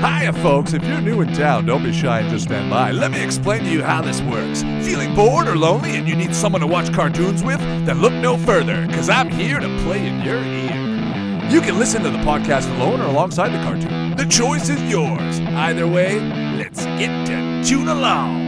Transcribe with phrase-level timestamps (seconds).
[0.00, 0.72] Hiya, folks.
[0.72, 2.90] If you're new in town, don't be shy and just stand by.
[2.90, 4.62] Let me explain to you how this works.
[4.62, 7.60] Feeling bored or lonely and you need someone to watch cartoons with?
[7.84, 11.50] Then look no further, because I'm here to play in your ear.
[11.50, 14.16] You can listen to the podcast alone or alongside the cartoon.
[14.16, 15.38] The choice is yours.
[15.40, 16.18] Either way,
[16.56, 18.40] let's get to tune along.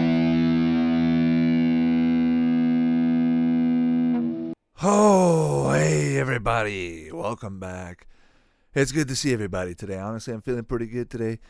[4.83, 7.13] Oh, hey, everybody.
[7.13, 8.07] Welcome back.
[8.75, 9.99] It's good to see everybody today.
[9.99, 11.41] Honestly, I'm feeling pretty good today.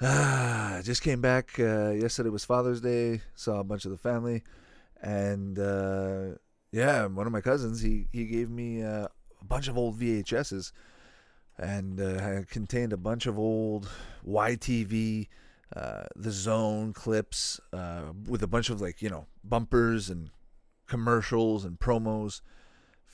[0.82, 1.50] Just came back.
[1.60, 3.20] Uh, yesterday was Father's Day.
[3.36, 4.42] Saw a bunch of the family,
[5.00, 6.30] and uh,
[6.72, 9.06] yeah, one of my cousins he he gave me uh,
[9.40, 10.72] a bunch of old VHSs,
[11.56, 13.88] and uh, contained a bunch of old
[14.26, 15.28] YTV,
[15.76, 20.30] uh, the Zone clips uh, with a bunch of like you know bumpers and
[20.88, 22.40] commercials and promos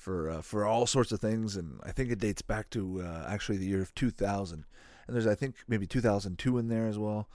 [0.01, 3.27] for uh, for all sorts of things, and I think it dates back to uh,
[3.29, 4.65] actually the year of 2000.
[5.07, 7.29] And there's I think maybe 2002 in there as well.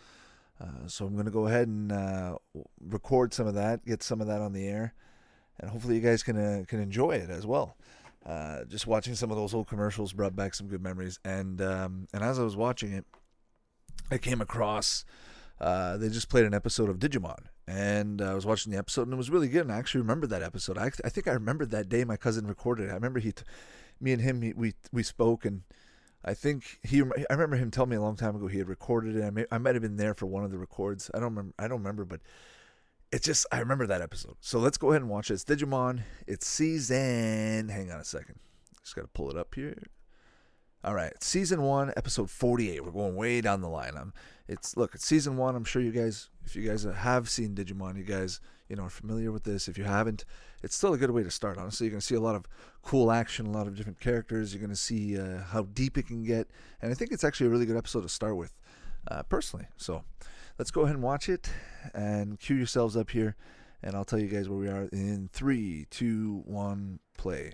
[0.59, 2.37] Uh, so I'm going to go ahead and uh,
[2.81, 4.93] record some of that, get some of that on the air,
[5.59, 7.77] and hopefully you guys can uh, can enjoy it as well.
[8.25, 12.07] Uh, just watching some of those old commercials brought back some good memories, and um,
[12.13, 13.05] and as I was watching it,
[14.09, 15.05] I came across
[15.59, 19.13] they just played an episode of Digimon, and uh, I was watching the episode, and
[19.13, 19.61] it was really good.
[19.61, 20.77] And I actually remember that episode.
[20.77, 22.91] I, I think I remembered that day my cousin recorded it.
[22.91, 23.43] I remember he, t-
[23.99, 25.63] me and him, he, we we spoke, and
[26.23, 27.01] I think he.
[27.01, 29.23] I remember him telling me a long time ago he had recorded it.
[29.23, 31.09] I may, I might have been there for one of the records.
[31.13, 31.53] I don't remember.
[31.59, 32.21] I don't remember, but
[33.11, 34.35] it's just I remember that episode.
[34.41, 35.35] So let's go ahead and watch it.
[35.35, 36.03] It's Digimon.
[36.27, 37.69] It's season.
[37.69, 38.39] Hang on a second.
[38.81, 39.75] Just got to pull it up here.
[40.83, 42.85] All right, season one, episode forty-eight.
[42.85, 43.93] We're going way down the line.
[43.97, 44.13] I'm,
[44.47, 45.55] it's look, it's season one.
[45.55, 48.89] I'm sure you guys, if you guys have seen Digimon, you guys, you know, are
[48.89, 49.67] familiar with this.
[49.67, 50.25] If you haven't,
[50.63, 51.57] it's still a good way to start.
[51.57, 52.45] Honestly, you're gonna see a lot of
[52.81, 54.53] cool action, a lot of different characters.
[54.53, 56.47] You're gonna see uh, how deep it can get,
[56.81, 58.53] and I think it's actually a really good episode to start with,
[59.09, 59.67] uh, personally.
[59.77, 60.03] So,
[60.59, 61.49] let's go ahead and watch it,
[61.93, 63.35] and cue yourselves up here,
[63.81, 67.53] and I'll tell you guys where we are in three, two, one, play.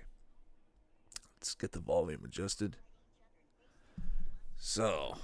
[1.40, 2.76] Let's get the volume adjusted.
[4.56, 5.16] So,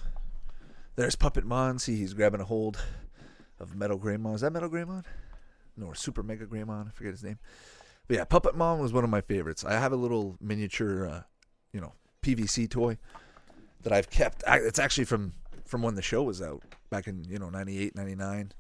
[0.97, 1.81] there's Puppetmon.
[1.81, 2.79] See, he's grabbing a hold
[3.61, 4.35] of Metal Greymon.
[4.35, 5.05] Is that Metal Greymon?
[5.77, 6.89] No, or Super Mega Greymon.
[6.89, 7.39] I forget his name.
[8.07, 9.65] But yeah, Puppetmon was one of my favorites.
[9.65, 11.23] I have a little miniature, uh,
[11.73, 11.93] you know,
[12.23, 12.99] PVC toy
[13.83, 14.43] that I've kept.
[14.47, 17.95] I, it's actually from from when the show was out back in you know 98,
[17.95, 18.53] 99.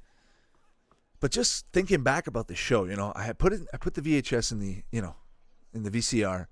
[1.21, 3.63] But just thinking back about the show, you know, I put it.
[3.73, 5.17] I put the VHS in the you know,
[5.73, 6.47] in the VCR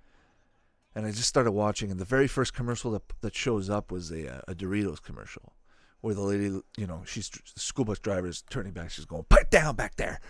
[0.97, 4.11] and I just started watching, and the very first commercial that that shows up was
[4.11, 5.53] a a Doritos commercial,
[6.01, 9.25] where the lady, you know, she's the school bus driver is turning back, she's going,
[9.25, 10.21] "Put it down back there,"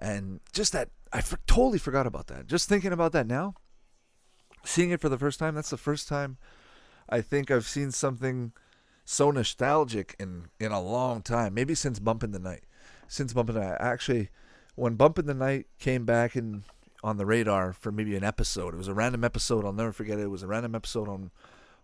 [0.00, 2.46] and just that I for, totally forgot about that.
[2.46, 3.54] Just thinking about that now,
[4.64, 6.38] seeing it for the first time, that's the first time
[7.08, 8.52] I think I've seen something
[9.04, 12.64] so nostalgic in in a long time, maybe since Bump in the Night.
[13.08, 14.30] Since Bump in the Night, actually,
[14.74, 16.64] when Bump in the Night came back in
[17.02, 18.74] on the radar for maybe an episode.
[18.74, 19.64] It was a random episode.
[19.64, 20.22] I'll never forget it.
[20.22, 21.30] It was a random episode on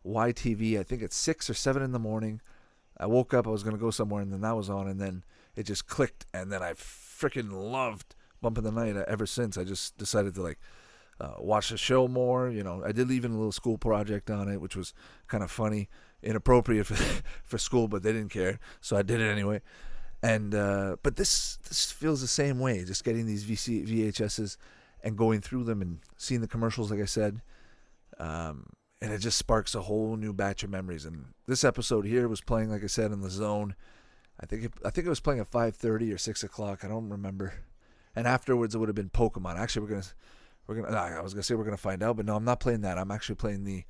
[0.07, 0.79] YTV.
[0.79, 2.41] I think it's six or seven in the morning.
[2.99, 3.47] I woke up.
[3.47, 5.25] I was gonna go somewhere, and then that was on, and then
[5.57, 9.59] it just clicked, and then I freaking loved Bump in the Night ever since.
[9.59, 10.59] I just decided to like
[11.21, 12.49] uh, watch the show more.
[12.49, 14.95] You know, I did even a little school project on it, which was
[15.27, 15.89] kind of funny,
[16.23, 16.95] inappropriate for
[17.45, 19.61] for school, but they didn't care, so I did it anyway.
[20.23, 22.85] And uh, but this this feels the same way.
[22.85, 24.57] Just getting these VC, VHSs
[25.03, 27.41] and going through them and seeing the commercials, like I said,
[28.19, 28.67] um,
[29.01, 31.05] and it just sparks a whole new batch of memories.
[31.05, 33.75] And this episode here was playing, like I said, in the zone.
[34.41, 36.85] I think it, I think it was playing at five thirty or six o'clock.
[36.85, 37.55] I don't remember.
[38.15, 39.57] And afterwards, it would have been Pokemon.
[39.57, 40.05] Actually, we're gonna
[40.67, 40.97] we're gonna.
[40.97, 42.99] I was gonna say we're gonna find out, but no, I'm not playing that.
[42.99, 43.85] I'm actually playing the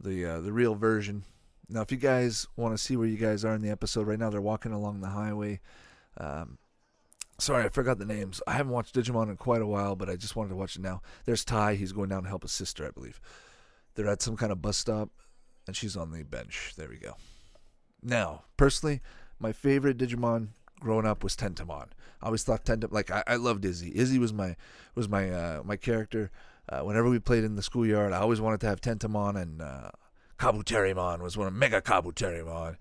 [0.00, 1.24] the uh, the real version.
[1.68, 4.18] Now, if you guys want to see where you guys are in the episode right
[4.18, 5.60] now, they're walking along the highway.
[6.18, 6.58] Um,
[7.38, 8.40] Sorry, I forgot the names.
[8.46, 10.82] I haven't watched Digimon in quite a while, but I just wanted to watch it
[10.82, 11.02] now.
[11.24, 11.74] There's Tai.
[11.74, 13.20] He's going down to help his sister, I believe.
[13.94, 15.10] They're at some kind of bus stop,
[15.66, 16.74] and she's on the bench.
[16.76, 17.16] There we go.
[18.02, 19.00] Now, personally,
[19.38, 20.48] my favorite Digimon
[20.80, 21.88] growing up was Tentomon.
[22.20, 23.92] I always thought Tentomon, like I, I loved Izzy.
[23.94, 24.56] Izzy was my
[24.94, 26.30] was my uh, my character.
[26.68, 29.90] Uh, whenever we played in the schoolyard, I always wanted to have Tentomon and uh,
[30.38, 32.76] Kabuterimon was one of Mega Kabuterimon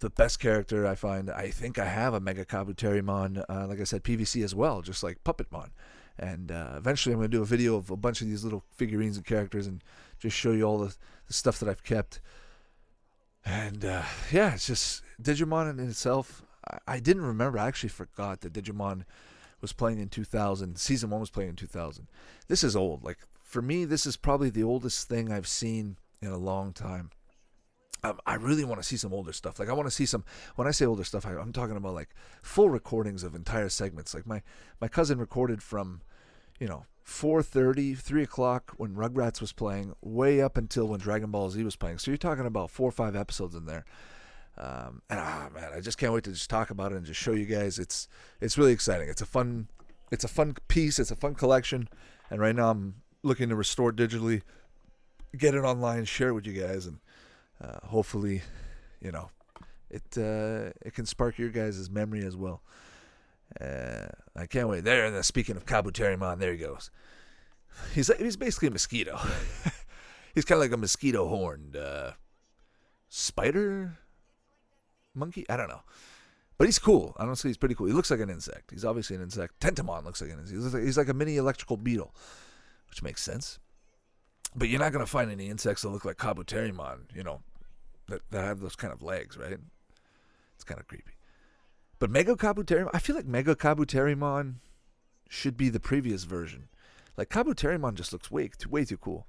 [0.00, 1.30] the best character I find.
[1.30, 5.02] I think I have a Mega Kabuterimon, uh, like I said, PVC as well, just
[5.02, 5.70] like Puppetmon.
[6.18, 8.64] And uh, eventually, I'm going to do a video of a bunch of these little
[8.74, 9.82] figurines and characters and
[10.18, 10.94] just show you all the,
[11.26, 12.20] the stuff that I've kept.
[13.44, 16.42] And uh, yeah, it's just Digimon in itself.
[16.68, 17.58] I, I didn't remember.
[17.58, 19.04] I actually forgot that Digimon
[19.60, 20.76] was playing in 2000.
[20.76, 22.08] Season one was playing in 2000.
[22.48, 23.04] This is old.
[23.04, 27.10] Like for me, this is probably the oldest thing I've seen in a long time.
[28.04, 29.58] um, I really want to see some older stuff.
[29.58, 30.24] Like I want to see some.
[30.56, 32.10] When I say older stuff, I, I'm talking about like
[32.42, 34.14] full recordings of entire segments.
[34.14, 34.42] Like my
[34.80, 36.02] my cousin recorded from,
[36.60, 41.48] you know, 4:30, 3 o'clock when Rugrats was playing, way up until when Dragon Ball
[41.48, 41.98] Z was playing.
[41.98, 43.86] So you're talking about four or five episodes in there.
[44.58, 47.18] Um, and ah man, I just can't wait to just talk about it and just
[47.18, 47.78] show you guys.
[47.78, 48.08] It's
[48.42, 49.08] it's really exciting.
[49.08, 49.68] It's a fun
[50.10, 50.98] it's a fun piece.
[50.98, 51.88] It's a fun collection.
[52.30, 54.42] And right now I'm looking to restore digitally,
[55.36, 56.98] get it online, share it with you guys, and
[57.62, 58.42] uh, hopefully,
[59.00, 59.30] you know,
[59.90, 62.60] it uh, it can spark your guys' memory as well.
[63.60, 64.06] Uh,
[64.36, 64.84] I can't wait.
[64.84, 66.90] There, and speaking of Kabuterimon, there he goes.
[67.94, 69.18] He's he's basically a mosquito.
[70.34, 72.12] he's kind of like a mosquito horned uh,
[73.08, 73.98] spider
[75.14, 75.46] monkey.
[75.48, 75.82] I don't know,
[76.58, 77.14] but he's cool.
[77.18, 77.86] Honestly, he's pretty cool.
[77.86, 78.70] He looks like an insect.
[78.70, 79.60] He's obviously an insect.
[79.60, 80.62] Tentomon looks like an insect.
[80.62, 82.14] He's like, he's like a mini electrical beetle,
[82.88, 83.58] which makes sense.
[84.54, 87.40] But you're not gonna find any insects that look like Kabuterimon, you know,
[88.08, 89.58] that, that have those kind of legs, right?
[90.54, 91.12] It's kind of creepy.
[91.98, 94.56] But Mega Kabuterimon, I feel like Mega Kabuterimon
[95.28, 96.68] should be the previous version.
[97.16, 99.26] Like Kabuterimon just looks way too, way too cool.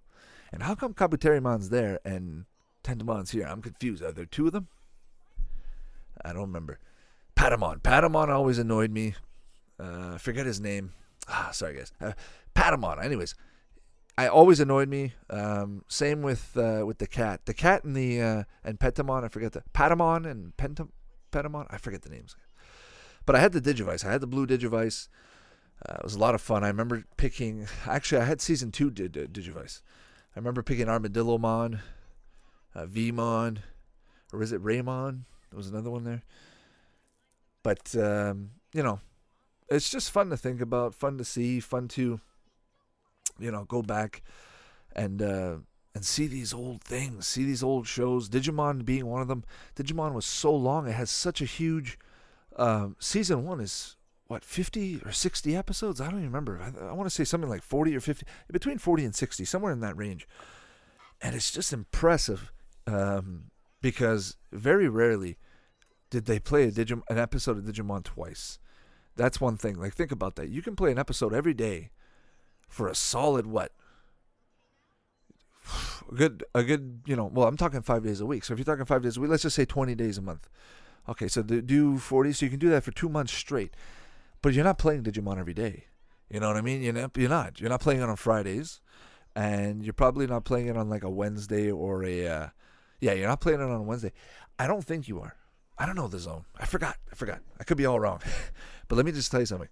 [0.52, 2.46] And how come Kabuterimon's there and
[2.84, 3.46] Tentomon's here?
[3.48, 4.04] I'm confused.
[4.04, 4.68] Are there two of them?
[6.24, 6.80] I don't remember.
[7.36, 7.82] Patamon.
[7.82, 9.16] Patamon always annoyed me.
[9.80, 10.94] Uh, forget his name.
[11.28, 11.92] Ah, sorry guys.
[12.02, 12.12] Uh,
[12.56, 13.04] Patamon.
[13.04, 13.34] Anyways,
[14.18, 15.14] I always annoyed me.
[15.30, 17.46] Um, same with uh, with the cat.
[17.46, 19.24] The cat and the uh, and Petamon.
[19.24, 20.90] I forget the Patamon and Pentam
[21.32, 21.68] Petamon.
[21.70, 22.36] I forget the names.
[23.30, 24.04] But I had the Digivice.
[24.04, 25.08] I had the blue Digivice.
[25.88, 26.64] Uh, it was a lot of fun.
[26.64, 27.68] I remember picking.
[27.86, 29.84] Actually, I had season two Digivice.
[30.36, 31.80] I remember picking Armadillomon,
[32.74, 33.60] uh, Veemon,
[34.34, 35.26] or is it Raymon?
[35.52, 36.24] There was another one there.
[37.62, 39.00] But um, you know,
[39.70, 42.20] it's just fun to think about, fun to see, fun to
[43.38, 44.24] you know, go back
[44.96, 45.58] and uh,
[45.94, 48.28] and see these old things, see these old shows.
[48.28, 49.44] Digimon being one of them.
[49.76, 52.00] Digimon was so long; it has such a huge.
[52.60, 53.96] Um, season one is
[54.28, 56.02] what 50 or 60 episodes.
[56.02, 56.62] I don't even remember.
[56.62, 59.72] I, I want to say something like 40 or 50, between 40 and 60, somewhere
[59.72, 60.28] in that range.
[61.22, 62.52] And it's just impressive
[62.86, 63.46] um,
[63.82, 65.38] because very rarely
[66.10, 66.72] did they play a
[67.10, 68.60] an episode of Digimon twice.
[69.16, 69.76] That's one thing.
[69.76, 70.50] Like think about that.
[70.50, 71.92] You can play an episode every day
[72.68, 73.72] for a solid what?
[76.12, 77.26] A good, a good, you know.
[77.32, 78.44] Well, I'm talking five days a week.
[78.44, 80.50] So if you're talking five days a week, let's just say 20 days a month.
[81.10, 83.74] Okay, so do 40, so you can do that for two months straight.
[84.42, 85.86] But you're not playing Digimon every day.
[86.30, 86.82] You know what I mean?
[86.82, 87.18] You're not.
[87.18, 87.60] You're not.
[87.60, 88.80] You're not playing it on Fridays,
[89.36, 92.28] and you're probably not playing it on like a Wednesday or a.
[92.28, 92.48] Uh,
[93.02, 94.14] yeah, you're not playing it on Wednesday.
[94.60, 95.36] I don't think you are.
[95.78, 96.46] I don't know the zone.
[96.58, 96.98] I forgot.
[97.12, 97.40] I forgot.
[97.60, 98.22] I could be all wrong.
[98.88, 99.70] but let me just tell you something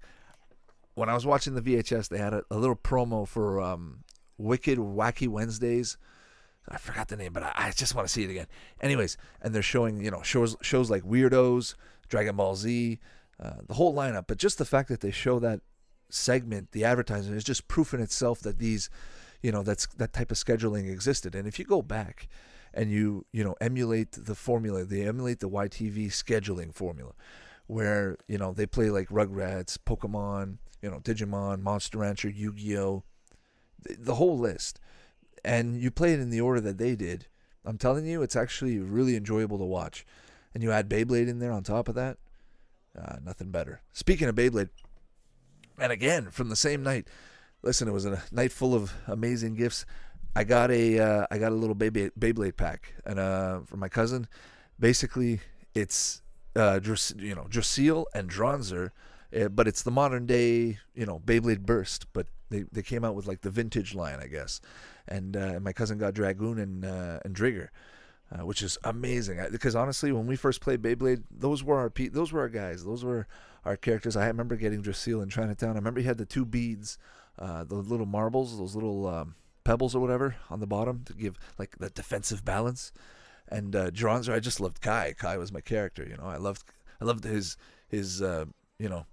[0.97, 3.99] when I was watching the VHS, they had a, a little promo for um,
[4.39, 5.95] Wicked Wacky Wednesdays.
[6.69, 8.47] I forgot the name, but I, I just want to see it again.
[8.81, 11.75] Anyways, and they're showing you know shows shows like Weird-Ohs,
[12.09, 12.99] Dragon Ball Z,
[13.41, 14.25] uh, the whole lineup.
[14.27, 15.61] But just the fact that they show that
[16.09, 18.89] segment, the advertising, is just proof in itself that these,
[19.41, 21.35] you know, that's that type of scheduling existed.
[21.35, 22.27] And if you go back
[22.73, 27.13] and you you know emulate the formula, they emulate the YTV scheduling formula,
[27.67, 32.77] where you know they play like Rugrats, Pokemon, you know, Digimon, Monster Rancher, Yu Gi
[32.77, 33.03] Oh,
[33.81, 34.79] the, the whole list.
[35.43, 37.27] And you play it in the order that they did.
[37.65, 40.05] I'm telling you, it's actually really enjoyable to watch.
[40.53, 42.17] And you add Beyblade in there on top of that,
[42.97, 43.81] uh, nothing better.
[43.93, 44.69] Speaking of Beyblade,
[45.79, 47.07] and again from the same night,
[47.61, 49.85] listen, it was a night full of amazing gifts.
[50.35, 53.89] I got a uh, I got a little Beyblade, Beyblade pack, and uh, for my
[53.89, 54.27] cousin,
[54.79, 55.41] basically
[55.75, 56.21] it's
[56.55, 56.79] uh,
[57.17, 58.91] you know Draciel and Dranzer
[59.35, 62.05] uh, but it's the modern day, you know, Beyblade Burst.
[62.13, 64.61] But they, they came out with like the vintage line, I guess.
[65.07, 67.69] And uh, my cousin got Dragoon and uh, and Driger,
[68.31, 69.39] uh, which is amazing.
[69.51, 72.83] Because honestly, when we first played Beyblade, those were our pe- those were our guys.
[72.83, 73.27] Those were
[73.65, 74.15] our characters.
[74.15, 75.71] I remember getting Draciel in Chinatown.
[75.71, 76.97] I remember he had the two beads,
[77.39, 81.37] uh, the little marbles, those little um, pebbles or whatever on the bottom to give
[81.57, 82.91] like the defensive balance.
[83.49, 85.13] And uh, I just loved Kai.
[85.17, 86.05] Kai was my character.
[86.07, 86.63] You know, I loved
[86.99, 88.45] I loved his his uh,
[88.79, 89.05] you know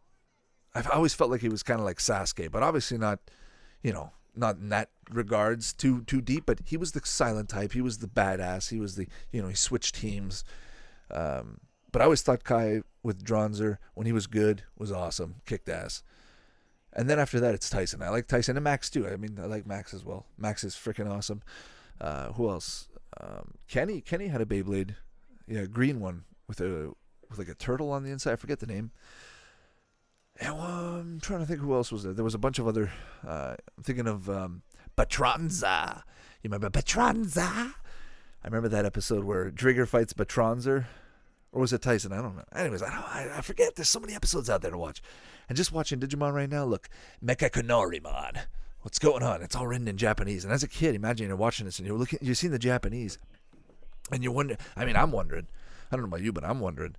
[0.74, 3.20] I've always felt like he was kind of like Sasuke, but obviously not,
[3.82, 6.44] you know, not in that regards too too deep.
[6.46, 7.72] But he was the silent type.
[7.72, 8.70] He was the badass.
[8.70, 10.44] He was the you know he switched teams.
[11.10, 11.60] Um,
[11.92, 16.02] but I always thought Kai with Dranzer when he was good was awesome, kicked ass.
[16.92, 18.02] And then after that, it's Tyson.
[18.02, 19.06] I like Tyson and Max too.
[19.06, 20.26] I mean, I like Max as well.
[20.38, 21.42] Max is freaking awesome.
[22.00, 22.88] Uh, who else?
[23.20, 24.00] Um, Kenny.
[24.00, 24.96] Kenny had a Beyblade,
[25.46, 26.92] yeah, green one with a
[27.28, 28.32] with like a turtle on the inside.
[28.32, 28.90] I forget the name.
[30.42, 32.12] Well, I'm trying to think who else was there.
[32.12, 32.92] There was a bunch of other.
[33.26, 34.62] Uh, I'm thinking of um,
[34.96, 36.02] Batranza.
[36.42, 37.74] You remember Batranza?
[38.44, 40.86] I remember that episode where Driger fights Batronzer,
[41.52, 42.12] or was it Tyson?
[42.12, 42.44] I don't know.
[42.54, 43.76] Anyways, I, don't, I, forget.
[43.76, 45.00] There's so many episodes out there to watch.
[45.48, 46.90] And just watching Digimon right now, look,
[47.24, 48.42] Mecha Kanorimon.
[48.82, 49.40] What's going on?
[49.40, 50.44] It's all written in Japanese.
[50.44, 53.18] And as a kid, imagine you're watching this and you're looking, you're seeing the Japanese,
[54.12, 54.58] and you wonder.
[54.76, 55.46] I mean, I'm wondering.
[55.90, 56.96] I don't know about you, but I'm wondering.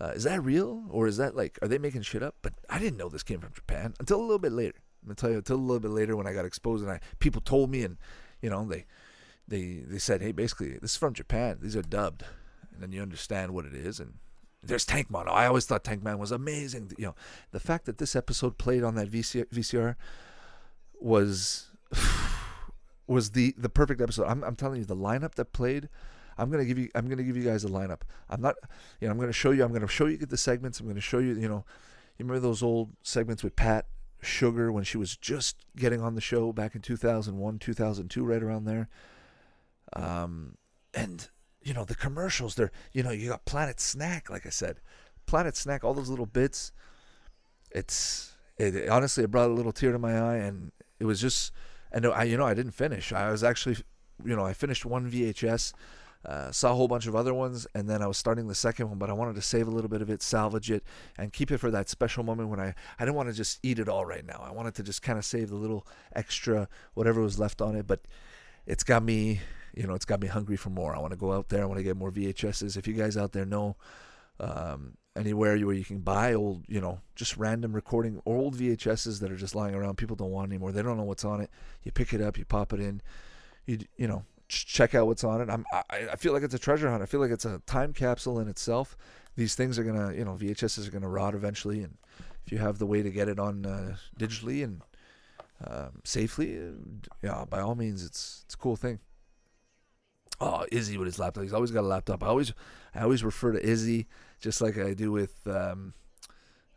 [0.00, 2.36] Uh, is that real or is that like are they making shit up?
[2.42, 4.76] But I didn't know this came from Japan until a little bit later.
[5.02, 7.00] I'm gonna tell you until a little bit later when I got exposed and I
[7.18, 7.98] people told me and
[8.40, 8.86] you know they
[9.46, 11.58] they they said hey basically this is from Japan.
[11.60, 12.24] These are dubbed,
[12.72, 14.14] and then you understand what it is and.
[14.62, 15.26] There's Tankmon.
[15.26, 16.92] I always thought Tankmon was amazing.
[16.98, 17.14] You know,
[17.50, 19.96] the fact that this episode played on that VCR, VCR
[21.00, 21.70] was
[23.06, 24.26] was the the perfect episode.
[24.26, 25.88] I'm, I'm telling you, the lineup that played
[26.38, 28.00] I'm gonna give you I'm gonna give you guys a lineup.
[28.28, 28.56] I'm not
[29.00, 30.80] you know I'm gonna show you I'm gonna show you the segments.
[30.80, 31.64] I'm gonna show you you know
[32.18, 33.86] you remember those old segments with Pat
[34.22, 38.64] Sugar when she was just getting on the show back in 2001 2002 right around
[38.64, 38.88] there.
[39.94, 40.56] Um
[40.94, 41.28] and
[41.62, 44.80] you know the commercials they're you know you got Planet Snack like I said
[45.26, 46.72] Planet Snack all those little bits.
[47.70, 51.52] It's it honestly it brought a little tear to my eye and it was just
[51.92, 53.12] and I you know I didn't finish.
[53.12, 53.76] I was actually
[54.24, 55.72] you know I finished one VHS
[56.24, 58.88] uh, saw a whole bunch of other ones, and then I was starting the second
[58.88, 60.84] one, but I wanted to save a little bit of it, salvage it,
[61.16, 63.78] and keep it for that special moment when I I didn't want to just eat
[63.78, 64.44] it all right now.
[64.46, 67.86] I wanted to just kind of save the little extra whatever was left on it,
[67.86, 68.02] but
[68.66, 69.40] it's got me,
[69.74, 70.94] you know, it's got me hungry for more.
[70.94, 71.62] I want to go out there.
[71.62, 72.76] I want to get more VHSs.
[72.76, 73.76] If you guys out there know
[74.38, 79.32] um, anywhere where you can buy old, you know, just random recording old VHSs that
[79.32, 80.72] are just lying around, people don't want anymore.
[80.72, 81.50] They don't know what's on it.
[81.82, 83.00] You pick it up, you pop it in.
[83.66, 85.48] You you know, check out what's on it.
[85.48, 87.02] I'm, I, I feel like it's a treasure hunt.
[87.02, 88.96] I feel like it's a time capsule in itself.
[89.36, 91.96] These things are gonna, you know, VHSs are gonna rot eventually, and
[92.44, 94.82] if you have the way to get it on uh, digitally and
[95.64, 96.58] um, safely,
[97.22, 98.98] yeah, by all means, it's it's a cool thing.
[100.40, 101.44] Oh, Izzy with his laptop.
[101.44, 102.22] He's always got a laptop.
[102.22, 102.54] I always,
[102.94, 104.06] I always refer to Izzy
[104.40, 105.92] just like I do with, um,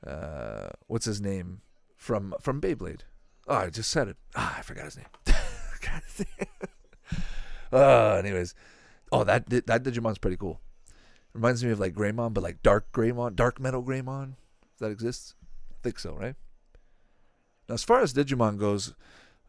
[0.05, 1.61] uh, what's his name
[1.95, 3.01] from from Beyblade.
[3.47, 4.17] Oh, I just said it.
[4.35, 5.07] Ah, I forgot his name.
[7.73, 8.53] Uh, anyways,
[9.11, 10.61] oh that that Digimon's pretty cool.
[11.33, 14.35] Reminds me of like Greymon, but like dark Greymon, dark metal Greymon.
[14.79, 15.33] That exists,
[15.71, 16.35] I think so, right?
[17.67, 18.93] Now, as far as Digimon goes,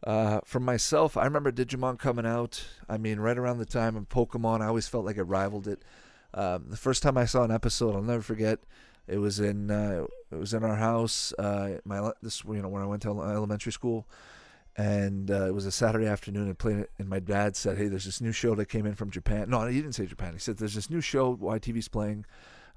[0.03, 2.63] uh, for myself, I remember Digimon coming out.
[2.87, 5.83] I mean, right around the time of Pokemon, I always felt like it rivaled it.
[6.33, 8.59] Um, the first time I saw an episode, I'll never forget.
[9.07, 11.33] It was in uh, it was in our house.
[11.37, 14.07] Uh, my this you know when I went to elementary school
[14.77, 16.91] and uh, it was a Saturday afternoon and playing it.
[16.99, 19.65] And my dad said, "Hey, there's this new show that came in from Japan." No,
[19.67, 20.33] he didn't say Japan.
[20.33, 22.25] He said, "There's this new show YTV's playing.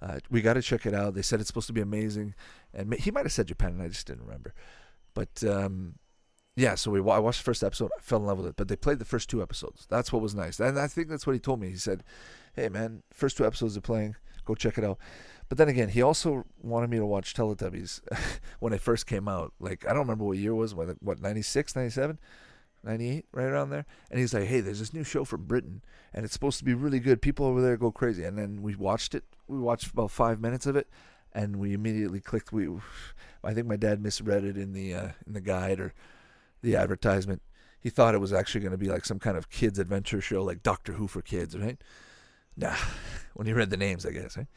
[0.01, 2.35] Uh, we got to check it out." They said it's supposed to be amazing,
[2.73, 4.55] and he might have said Japan, and I just didn't remember.
[5.15, 5.97] But um,
[6.55, 8.57] yeah, so we I watched the first episode, I fell in love with it.
[8.57, 9.87] But they played the first two episodes.
[9.91, 11.71] That's what was nice, and I think that's what he told me.
[11.71, 12.05] He said,
[12.55, 14.15] "Hey, man, first two episodes are playing.
[14.45, 14.99] Go check it out."
[15.49, 18.01] But then again, he also wanted me to watch Teletubbies
[18.61, 19.53] when it first came out.
[19.59, 22.19] Like, I don't remember what year it was, what, what 96, 97,
[22.85, 23.87] 98, right around there.
[24.11, 26.75] And he's like, hey, there's this new show from Britain, and it's supposed to be
[26.75, 27.23] really good.
[27.23, 28.25] People over there go crazy.
[28.25, 29.25] And then we watched it.
[29.47, 30.89] We watched about five minutes of it,
[31.33, 32.53] and we immediately clicked.
[32.53, 32.69] We,
[33.43, 35.95] I think my dad misread it in the uh, in the guide or
[36.63, 37.41] the advertisement.
[37.81, 40.43] He thought it was actually going to be like some kind of kids adventure show,
[40.43, 41.81] like Doctor Who for kids, right?
[42.57, 42.75] Nah,
[43.35, 44.49] when he read the names, I guess, right?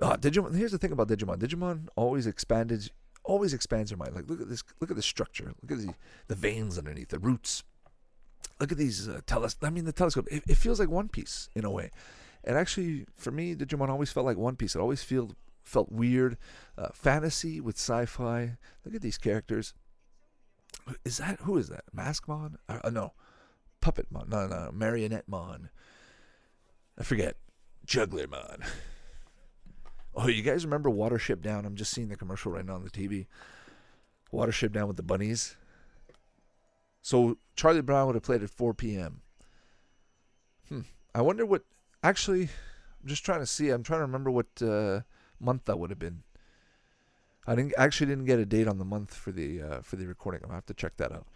[0.00, 0.54] Uh, Digimon.
[0.54, 1.38] Here's the thing about Digimon.
[1.38, 2.90] Digimon always expanded,
[3.24, 4.14] always expands your mind.
[4.14, 4.62] Like look at this.
[4.80, 5.52] Look at the structure.
[5.62, 5.94] Look at the
[6.28, 7.64] the veins underneath the roots.
[8.60, 9.56] Look at these uh, teles.
[9.62, 10.26] I mean, the telescope.
[10.30, 11.90] It, it, feels like One Piece in a way.
[12.44, 14.74] And actually, for me, Digimon always felt like One Piece.
[14.74, 16.38] It always felt felt weird,
[16.78, 18.56] uh, fantasy with sci-fi.
[18.84, 19.74] Look at these characters.
[21.04, 21.84] Is that who is that?
[21.94, 22.54] Maskmon?
[22.68, 23.12] Uh, uh, no,
[23.82, 24.28] Puppetmon.
[24.28, 25.68] No, no, Marionettemon.
[26.96, 27.36] I forget.
[27.86, 28.64] Jugglermon.
[30.14, 31.64] Oh, you guys remember Watership Down?
[31.64, 33.26] I'm just seeing the commercial right now on the TV.
[34.32, 35.56] Watership Down with the bunnies.
[37.02, 39.22] So Charlie Brown would have played at 4 p.m.
[40.68, 40.80] Hmm.
[41.14, 41.62] I wonder what.
[42.02, 43.70] Actually, I'm just trying to see.
[43.70, 45.00] I'm trying to remember what uh,
[45.40, 46.22] month that would have been.
[47.46, 50.06] I didn't actually didn't get a date on the month for the uh, for the
[50.06, 50.42] recording.
[50.42, 51.26] I'm gonna have to check that out.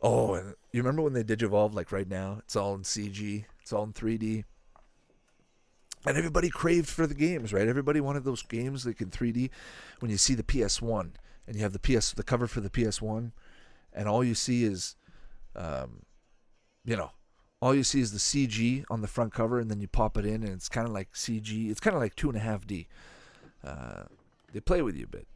[0.00, 2.38] Oh, and you remember when they digivolve like right now?
[2.40, 3.46] It's all in CG.
[3.62, 4.44] It's all in 3D
[6.06, 7.68] and everybody craved for the games, right?
[7.68, 9.50] Everybody wanted those games like in 3D.
[10.00, 11.12] When you see the PS1
[11.46, 13.32] and you have the PS, the cover for the PS1,
[13.92, 14.96] and all you see is,
[15.56, 16.02] um,
[16.84, 17.10] you know,
[17.60, 20.24] all you see is the CG on the front cover, and then you pop it
[20.24, 21.70] in, and it's kind of like CG.
[21.70, 22.86] It's kind of like two and a half D.
[23.64, 24.04] Uh,
[24.52, 25.26] they play with you a bit,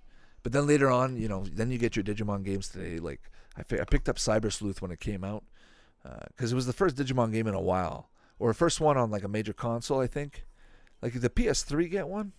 [0.43, 2.99] but then later on, you know, then you get your Digimon games today.
[2.99, 3.21] Like
[3.57, 5.43] I, I picked up Cyber Sleuth when it came out
[6.03, 9.11] because uh, it was the first Digimon game in a while or first one on
[9.11, 10.01] like a major console.
[10.01, 10.45] I think,
[11.03, 12.33] like the PS3 get one.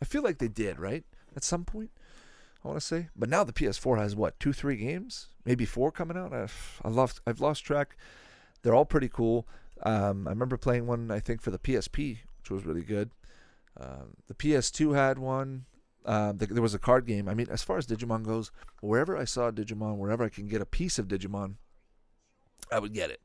[0.00, 1.04] I feel like they did right
[1.34, 1.90] at some point.
[2.64, 5.90] I want to say, but now the PS4 has what two, three games, maybe four
[5.90, 6.32] coming out.
[6.32, 7.96] I've I lost I've lost track.
[8.62, 9.46] They're all pretty cool.
[9.82, 13.10] Um, I remember playing one I think for the PSP, which was really good.
[13.78, 15.66] Um, the PS2 had one.
[16.06, 17.28] Um, the, there was a card game.
[17.28, 20.60] I mean, as far as Digimon goes, wherever I saw Digimon, wherever I can get
[20.60, 21.54] a piece of Digimon,
[22.70, 23.20] I would get it.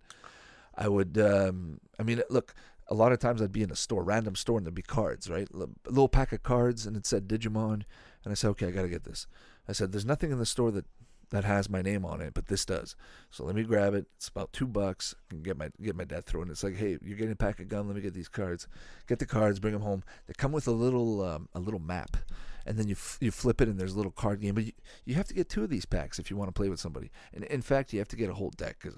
[0.75, 1.17] I would.
[1.17, 2.53] Um, I mean, look.
[2.89, 5.29] A lot of times I'd be in a store, random store, and there'd be cards,
[5.29, 5.47] right?
[5.53, 7.83] A little pack of cards, and it said Digimon,
[8.23, 9.27] and I said, okay, I gotta get this.
[9.67, 10.85] I said, there's nothing in the store that
[11.31, 12.95] that has my name on it, but this does.
[13.29, 14.07] So let me grab it.
[14.15, 15.13] It's about two bucks.
[15.29, 17.35] I can get my get my dad through, and it's like, hey, you're getting a
[17.35, 17.87] pack of gum.
[17.87, 18.67] Let me get these cards.
[19.07, 20.03] Get the cards, bring them home.
[20.27, 22.17] They come with a little um, a little map,
[22.65, 24.55] and then you f- you flip it, and there's a little card game.
[24.55, 24.71] But you,
[25.05, 27.11] you have to get two of these packs if you want to play with somebody.
[27.33, 28.97] And in fact, you have to get a whole deck because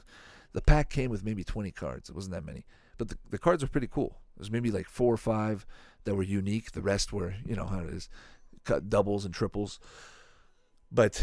[0.53, 2.09] the pack came with maybe 20 cards.
[2.09, 2.65] It wasn't that many,
[3.01, 4.19] but the the cards were pretty cool.
[4.37, 5.65] There's maybe like four or five
[6.03, 6.73] that were unique.
[6.73, 8.09] The rest were, you know how it is,
[8.63, 9.79] cut doubles and triples.
[10.91, 11.19] But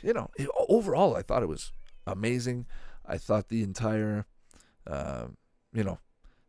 [0.00, 1.72] you know, it, overall, I thought it was
[2.06, 2.66] amazing.
[3.04, 4.26] I thought the entire,
[4.86, 5.26] uh,
[5.72, 5.98] you know,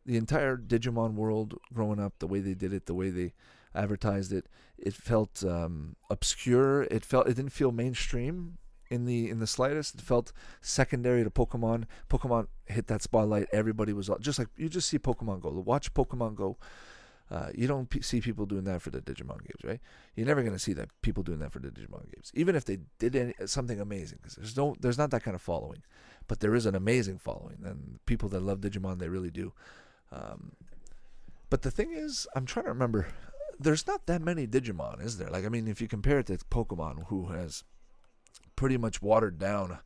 [0.06, 3.34] the entire Digimon world growing up, the way they did it, the way they
[3.74, 4.46] advertised it,
[4.78, 6.84] it felt um, obscure.
[6.92, 9.96] It felt it didn't feel mainstream in the in the slightest.
[9.96, 10.32] It felt
[10.62, 11.86] secondary to Pokemon.
[12.10, 13.48] Pokemon hit that spotlight.
[13.52, 15.50] Everybody was just like you just see Pokemon Go.
[15.50, 16.58] Watch Pokemon Go.
[17.32, 19.80] Uh, you don't p- see people doing that for the Digimon games, right?
[20.16, 22.80] You're never to see that people doing that for the Digimon games, even if they
[22.98, 24.18] did any, something amazing.
[24.20, 25.84] Because there's no, there's not that kind of following,
[26.28, 29.54] but there is an amazing following, and people that love Digimon, they really do.
[30.12, 30.54] Um,
[31.52, 33.08] but the thing is, I'm trying to remember.
[33.60, 35.30] There's not that many Digimon, is there?
[35.30, 37.64] Like, I mean, if you compare it to Pokemon, who has
[38.56, 39.80] pretty much watered down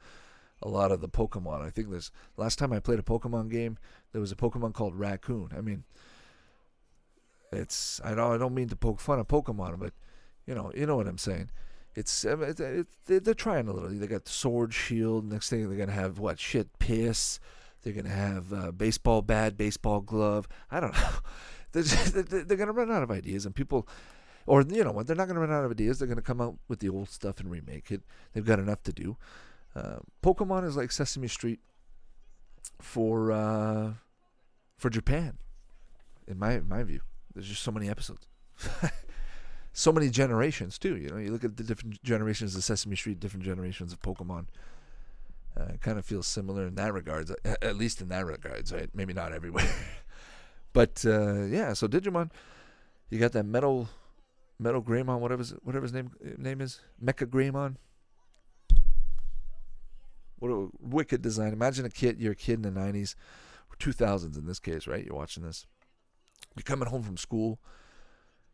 [0.62, 1.62] a lot of the Pokemon.
[1.62, 3.78] I think this last time I played a Pokemon game,
[4.12, 5.50] there was a Pokemon called Raccoon.
[5.56, 5.84] I mean,
[7.52, 9.94] it's I don't I don't mean to poke fun at Pokemon, but
[10.48, 11.50] you know you know what I'm saying.
[11.96, 12.60] It's, it,
[13.08, 13.90] it, they're trying a little.
[13.90, 15.26] They got sword, shield.
[15.26, 17.40] Next thing they're gonna have what shit piss.
[17.84, 20.48] They're gonna have uh, baseball bat, baseball glove.
[20.72, 21.10] I don't know.
[21.72, 23.88] they're, just, they're gonna run out of ideas, and people,
[24.46, 25.08] or you know what?
[25.08, 26.00] They're not gonna run out of ideas.
[26.00, 28.02] They're gonna come out with the old stuff and remake it.
[28.34, 29.18] They've got enough to do.
[29.76, 31.60] Uh, Pokemon is like Sesame Street
[32.82, 33.94] for uh,
[34.78, 35.38] for Japan,
[36.28, 37.02] in my in my view.
[37.34, 38.28] There's just so many episodes.
[39.74, 40.96] so many generations too.
[40.96, 44.46] You know, you look at the different generations of Sesame Street, different generations of Pokemon.
[45.58, 48.90] Uh, it kind of feels similar in that regards, at least in that regards, right?
[48.94, 49.70] Maybe not everywhere,
[50.74, 51.74] but uh, yeah.
[51.74, 52.32] So Digimon,
[53.10, 53.90] you got that metal,
[54.64, 57.76] metal Greymon, whatever his, whatever his name name is, Mecha Greymon.
[60.40, 61.54] What a wicked design!
[61.54, 63.16] Imagine a kid, you're a kid in the '90s,
[63.80, 65.06] 2000s in this case, right?
[65.06, 65.66] You're watching this
[66.56, 67.60] you're coming home from school.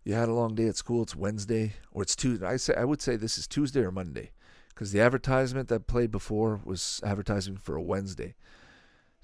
[0.03, 1.03] You had a long day at school.
[1.03, 2.45] It's Wednesday or it's Tuesday.
[2.45, 4.31] I say I would say this is Tuesday or Monday,
[4.69, 8.35] because the advertisement that played before was advertising for a Wednesday.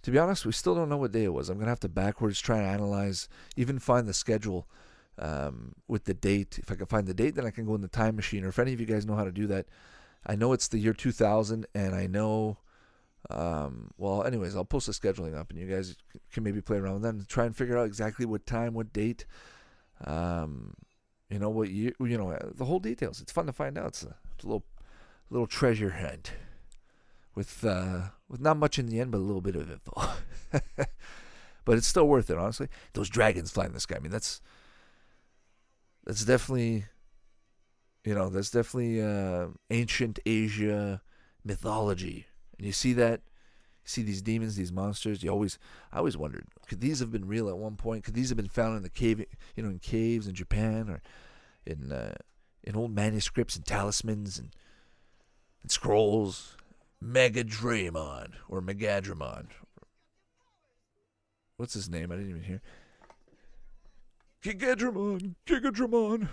[0.04, 1.50] To be honest, we still don't know what day it was.
[1.50, 4.67] I'm gonna have to backwards try and analyze, even find the schedule
[5.19, 6.60] um, with the date.
[6.60, 8.43] If I can find the date, then I can go in the time machine.
[8.43, 9.67] Or if any of you guys know how to do that,
[10.25, 12.58] I know it's the year 2000, and I know
[13.30, 15.95] um, well, anyways, I'll post the scheduling up, and you guys
[16.32, 18.93] can maybe play around with that and try and figure out exactly what time, what
[18.93, 19.25] date,
[20.06, 20.75] um,
[21.30, 23.21] you know, what you, you know, the whole details.
[23.21, 23.88] It's fun to find out.
[23.88, 24.65] It's a, it's a little,
[25.30, 26.34] little treasure hunt
[27.34, 30.10] with uh, with not much in the end, but a little bit of info.
[31.65, 32.67] but it's still worth it, honestly.
[32.93, 33.95] Those dragons flying in the sky.
[33.95, 34.39] I mean, that's
[36.05, 36.85] that's definitely,
[38.03, 41.01] you know, that's definitely uh, ancient Asia
[41.43, 43.21] mythology and you see that,
[43.83, 45.23] you see these demons, these monsters.
[45.23, 45.59] You always,
[45.91, 48.03] I always wondered, could these have been real at one point?
[48.03, 49.23] Could these have been found in the cave,
[49.55, 51.01] you know, in caves in Japan or
[51.65, 52.15] in uh,
[52.63, 54.55] in old manuscripts and talismans and,
[55.61, 56.57] and scrolls?
[57.03, 59.47] Megadramon or Megadramon.
[61.57, 62.11] What's his name?
[62.11, 62.61] I didn't even hear.
[64.45, 66.23] Gigadramon, Gigadramon.
[66.23, 66.29] It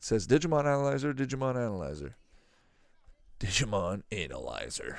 [0.00, 2.14] says Digimon Analyzer, Digimon Analyzer.
[3.40, 4.98] Digimon Analyzer.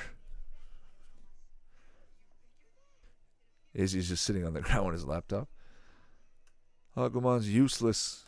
[3.76, 5.48] Izzy's just sitting on the ground on his laptop.
[6.98, 8.24] Agumon's useless.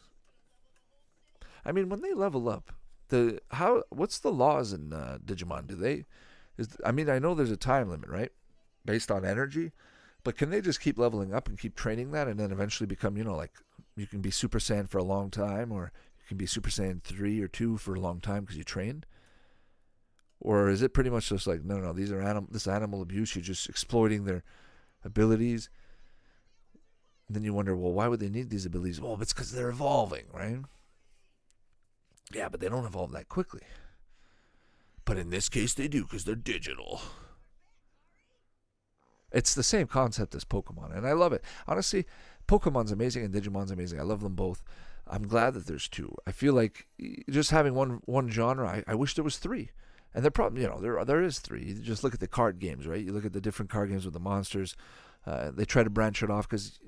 [1.65, 2.73] I mean, when they level up,
[3.07, 5.65] the how what's the laws in uh, Digimon?
[5.65, 6.05] Do they?
[6.59, 8.31] Is I mean, I know there's a time limit, right,
[8.85, 9.71] based on energy,
[10.27, 13.15] but can they just keep leveling up and keep training that, and then eventually become,
[13.15, 13.53] you know, like
[13.95, 17.01] you can be Super Saiyan for a long time, or you can be Super Saiyan
[17.01, 19.05] three or two for a long time because you trained?
[20.39, 23.35] or is it pretty much just like no no these are animal this animal abuse
[23.35, 24.43] you're just exploiting their
[25.03, 25.69] abilities
[27.27, 29.01] And then you wonder, well, why would they need these abilities?
[29.01, 30.59] Well, it's because they're evolving, right?
[32.33, 33.63] Yeah, but they don't evolve that quickly.
[35.05, 37.01] But in this case, they do because they're digital.
[39.37, 41.43] It's the same concept as Pokemon, and I love it.
[41.67, 42.07] Honestly,
[42.47, 43.99] Pokemon's amazing and Digimon's amazing.
[43.99, 44.63] I love them both.
[45.05, 46.11] I'm glad that there's two.
[46.25, 46.87] I feel like
[47.29, 48.67] just having one one genre.
[48.67, 49.69] I, I wish there was three.
[50.13, 51.63] And there probably, you know, there there is three.
[51.65, 53.05] You just look at the card games, right?
[53.05, 54.75] You look at the different card games with the monsters.
[55.27, 56.79] Uh, they try to branch it off because,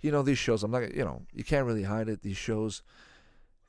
[0.00, 0.64] you know, these shows.
[0.64, 2.22] I'm not, you know, you can't really hide it.
[2.22, 2.82] These shows,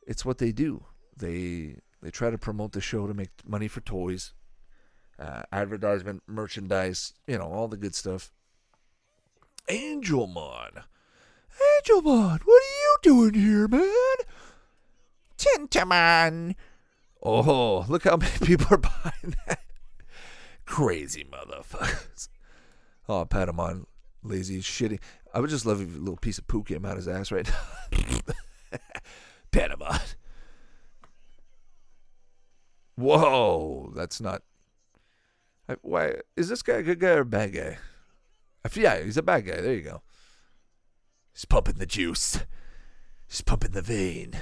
[0.07, 0.85] it's what they do.
[1.15, 4.33] They they try to promote the show to make money for toys,
[5.19, 8.31] uh, advertisement, merchandise, you know, all the good stuff.
[9.69, 10.83] Angelmon,
[11.61, 14.15] Angelmon, what are you doing here, man?
[15.37, 16.55] Tintamon.
[17.21, 19.61] Oh, look how many people are buying that.
[20.65, 22.29] Crazy motherfuckers.
[23.07, 23.85] Oh, Patamon,
[24.23, 24.99] lazy, shitty.
[25.33, 27.49] I would just love if a little piece of poo came out his ass right
[27.49, 28.79] now.
[29.51, 30.15] Patamon.
[32.95, 34.43] Whoa, that's not.
[35.81, 37.77] Why is this guy a good guy or a bad guy?
[38.65, 39.61] I feel, yeah, he's a bad guy.
[39.61, 40.01] There you go.
[41.33, 42.39] He's pumping the juice.
[43.27, 44.33] He's pumping the vein.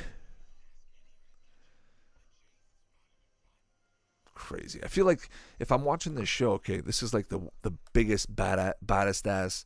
[4.34, 4.84] Crazy.
[4.84, 5.30] I feel like
[5.60, 9.64] if I'm watching this show, okay, this is like the the biggest bad baddest ass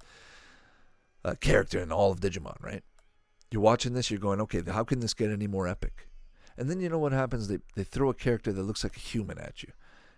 [1.23, 2.83] uh, character in all of Digimon, right?
[3.49, 6.09] You're watching this, you're going, okay, how can this get any more epic?
[6.57, 7.47] And then you know what happens?
[7.47, 9.71] They they throw a character that looks like a human at you,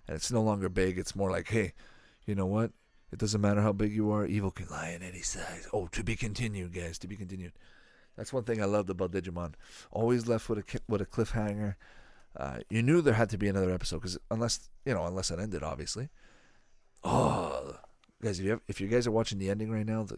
[0.07, 0.97] and it's no longer big.
[0.97, 1.73] It's more like, hey,
[2.25, 2.71] you know what?
[3.11, 4.25] It doesn't matter how big you are.
[4.25, 5.67] Evil can lie in any size.
[5.71, 6.97] Oh, to be continued, guys.
[6.99, 7.53] To be continued.
[8.17, 9.53] That's one thing I loved about Digimon.
[9.91, 11.75] Always left with a with a cliffhanger.
[12.35, 15.39] Uh, you knew there had to be another episode because unless you know, unless it
[15.39, 16.09] ended, obviously.
[17.03, 17.75] Oh,
[18.21, 20.17] guys, if you have, if you guys are watching the ending right now, the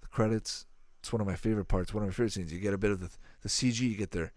[0.00, 0.64] the credits,
[1.00, 1.92] it's one of my favorite parts.
[1.92, 2.52] One of my favorite scenes.
[2.52, 3.10] You get a bit of the
[3.42, 3.80] the CG.
[3.80, 4.32] You get their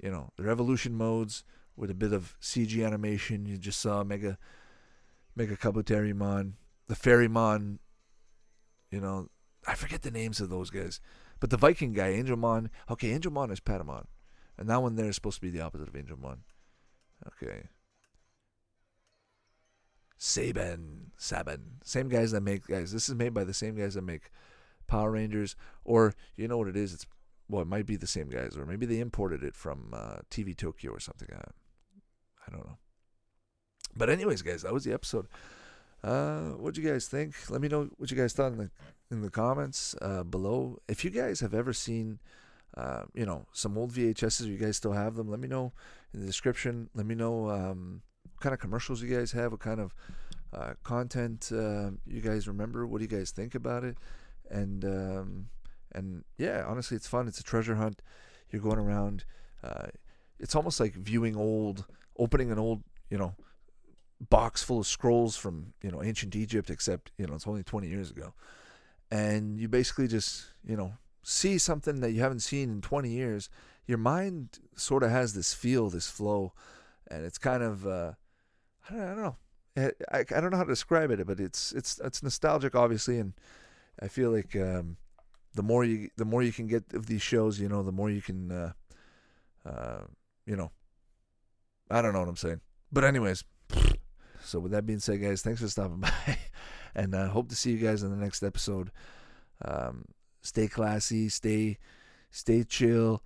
[0.00, 1.44] you know, the evolution modes
[1.76, 3.46] with a bit of CG animation.
[3.46, 4.38] You just saw Mega
[5.36, 6.52] Mega Kabuterimon,
[6.86, 7.78] the Ferrymon,
[8.90, 9.28] you know,
[9.66, 11.00] I forget the names of those guys.
[11.40, 14.06] But the Viking guy, Angelmon, okay, Angelmon is Patamon.
[14.56, 16.38] And that one there is supposed to be the opposite of Angelmon.
[17.26, 17.68] Okay.
[20.18, 21.58] Saban, Saban.
[21.82, 22.92] Same guys that make guys.
[22.92, 24.30] This is made by the same guys that make
[24.86, 26.94] Power Rangers or you know what it is?
[26.94, 27.06] It's
[27.48, 30.56] well, it might be the same guys, or maybe they imported it from uh, TV
[30.56, 31.28] Tokyo or something.
[31.30, 31.42] I,
[32.46, 32.78] I don't know.
[33.96, 35.26] But anyways, guys, that was the episode.
[36.02, 37.34] Uh, what'd you guys think?
[37.48, 38.70] Let me know what you guys thought in the
[39.10, 40.78] in the comments uh, below.
[40.88, 42.18] If you guys have ever seen,
[42.76, 45.28] uh, you know, some old VHSs, you guys still have them.
[45.30, 45.72] Let me know
[46.12, 46.90] in the description.
[46.94, 49.94] Let me know um, what kind of commercials you guys have, what kind of
[50.52, 52.86] uh, content uh, you guys remember.
[52.86, 53.96] What do you guys think about it?
[54.50, 55.46] And um,
[55.92, 57.28] and yeah, honestly, it's fun.
[57.28, 58.02] It's a treasure hunt.
[58.50, 59.24] You're going around.
[59.62, 59.86] Uh,
[60.38, 61.86] it's almost like viewing old,
[62.18, 63.34] opening an old, you know,
[64.30, 67.88] box full of scrolls from you know ancient Egypt, except you know it's only 20
[67.88, 68.34] years ago,
[69.10, 73.48] and you basically just you know see something that you haven't seen in 20 years.
[73.86, 76.52] Your mind sort of has this feel, this flow,
[77.10, 78.12] and it's kind of uh,
[78.88, 79.36] I, don't, I don't know.
[79.76, 83.34] I, I don't know how to describe it, but it's it's it's nostalgic, obviously, and
[84.00, 84.96] I feel like um,
[85.54, 88.10] the more you the more you can get of these shows, you know, the more
[88.10, 88.72] you can, uh,
[89.66, 90.02] uh,
[90.46, 90.70] you know,
[91.90, 92.60] I don't know what I'm saying.
[92.92, 93.44] But anyways,
[94.42, 96.38] so with that being said, guys, thanks for stopping by,
[96.94, 98.90] and uh, hope to see you guys in the next episode.
[99.64, 100.04] Um,
[100.42, 101.78] stay classy, stay
[102.30, 103.22] stay chill.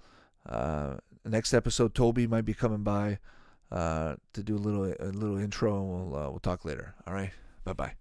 [0.48, 3.18] Uh, next episode, Toby might be coming by
[3.70, 6.94] uh, to do a little a little intro, and we'll uh, we'll talk later.
[7.06, 7.32] All right,
[7.64, 7.97] bye bye.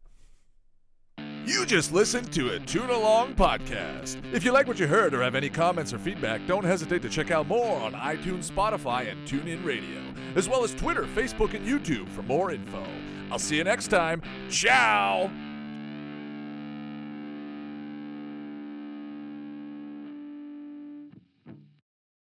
[1.47, 4.17] You just listened to a Tune Along podcast.
[4.33, 7.10] If you like what you heard or have any comments or feedback, don't hesitate to
[7.10, 10.01] check out more on iTunes, Spotify, and TuneIn Radio,
[10.36, 12.86] as well as Twitter, Facebook, and YouTube for more info.
[13.31, 14.21] I'll see you next time.
[14.49, 15.31] Ciao!